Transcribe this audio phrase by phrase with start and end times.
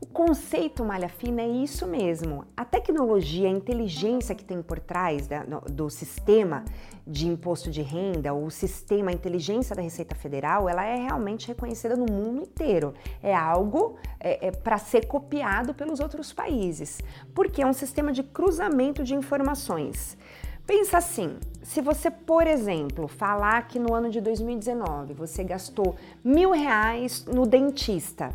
[0.00, 2.46] O conceito malha fina é isso mesmo.
[2.56, 6.64] A tecnologia, a inteligência que tem por trás da, do sistema
[7.06, 11.94] de imposto de renda, o sistema, a inteligência da Receita Federal, ela é realmente reconhecida
[11.94, 12.94] no mundo inteiro.
[13.22, 17.00] É algo é, é para ser copiado pelos outros países,
[17.34, 20.16] porque é um sistema de cruzamento de informações.
[20.70, 26.52] Pensa assim, se você, por exemplo, falar que no ano de 2019 você gastou mil
[26.52, 28.30] reais no dentista,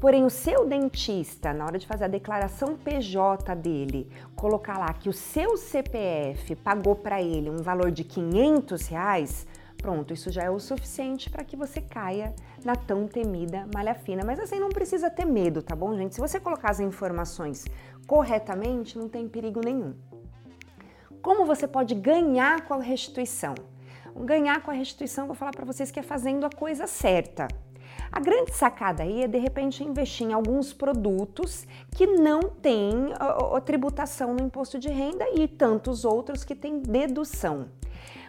[0.00, 5.08] porém o seu dentista, na hora de fazer a declaração PJ dele, colocar lá que
[5.08, 9.46] o seu CPF pagou para ele um valor de 500 reais,
[9.76, 12.34] pronto, isso já é o suficiente para que você caia
[12.64, 14.24] na tão temida malha fina.
[14.26, 16.16] Mas assim, não precisa ter medo, tá bom, gente?
[16.16, 17.64] Se você colocar as informações
[18.08, 19.94] corretamente, não tem perigo nenhum.
[21.26, 23.56] Como você pode ganhar com a restituição?
[24.14, 27.48] Ganhar com a restituição, vou falar para vocês que é fazendo a coisa certa.
[28.12, 33.56] A grande sacada aí é de repente investir em alguns produtos que não têm a,
[33.56, 37.70] a tributação no imposto de renda e tantos outros que têm dedução.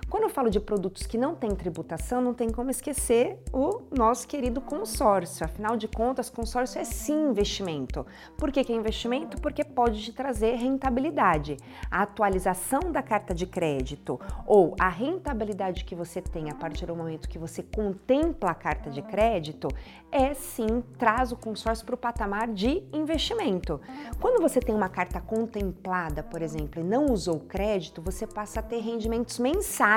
[0.09, 4.25] Quando eu falo de produtos que não têm tributação, não tem como esquecer o nosso
[4.25, 5.45] querido consórcio.
[5.45, 8.05] Afinal de contas, consórcio é sim investimento.
[8.37, 9.41] Por que, que é investimento?
[9.41, 11.57] Porque pode te trazer rentabilidade.
[11.91, 16.95] A atualização da carta de crédito ou a rentabilidade que você tem a partir do
[16.95, 19.67] momento que você contempla a carta de crédito
[20.09, 23.81] é sim traz o consórcio para o patamar de investimento.
[24.21, 28.63] Quando você tem uma carta contemplada, por exemplo, e não usou crédito, você passa a
[28.63, 29.96] ter rendimentos mensais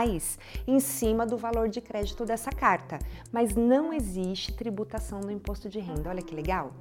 [0.67, 2.99] em cima do valor de crédito dessa carta,
[3.33, 6.11] mas não existe tributação no imposto de renda.
[6.11, 6.73] Olha que legal!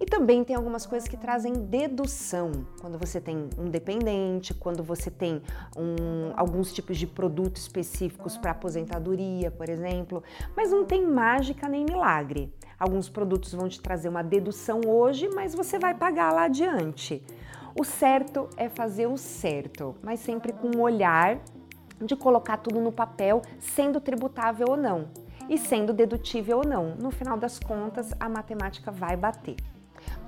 [0.00, 2.50] E também tem algumas coisas que trazem dedução.
[2.80, 5.40] Quando você tem um dependente, quando você tem
[5.76, 10.22] um, alguns tipos de produtos específicos para aposentadoria, por exemplo.
[10.56, 12.52] Mas não tem mágica nem milagre.
[12.78, 17.22] Alguns produtos vão te trazer uma dedução hoje, mas você vai pagar lá adiante.
[17.78, 21.40] O certo é fazer o certo, mas sempre com um olhar
[22.04, 25.08] de colocar tudo no papel, sendo tributável ou não,
[25.48, 26.94] e sendo dedutível ou não.
[26.96, 29.56] No final das contas, a matemática vai bater.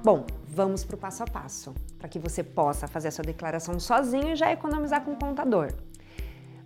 [0.02, 3.78] Bom, vamos para o passo a passo, para que você possa fazer a sua declaração
[3.78, 5.72] sozinho e já economizar com o contador.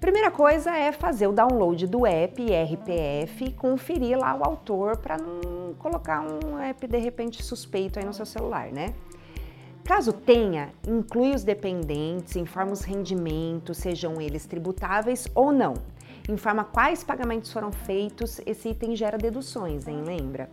[0.01, 5.19] Primeira coisa é fazer o download do app RPF e conferir lá o autor para
[5.19, 8.95] não colocar um app de repente suspeito aí no seu celular, né?
[9.91, 15.75] Caso tenha, inclui os dependentes, informa os rendimentos, sejam eles tributáveis ou não.
[16.29, 20.05] Informa quais pagamentos foram feitos, esse item gera deduções, hein?
[20.07, 20.49] Lembra?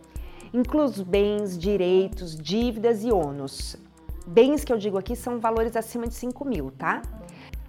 [0.52, 3.76] Inclui os bens, direitos, dívidas e ônus.
[4.26, 7.00] Bens que eu digo aqui são valores acima de 5 mil, tá?